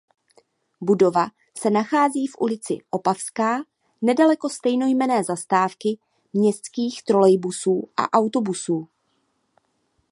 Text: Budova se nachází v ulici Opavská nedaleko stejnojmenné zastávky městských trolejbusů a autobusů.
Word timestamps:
Budova 0.81 1.27
se 1.57 1.69
nachází 1.69 2.27
v 2.27 2.35
ulici 2.39 2.77
Opavská 2.89 3.63
nedaleko 4.01 4.49
stejnojmenné 4.49 5.23
zastávky 5.23 5.97
městských 6.33 7.03
trolejbusů 7.03 7.89
a 7.97 8.13
autobusů. 8.13 8.87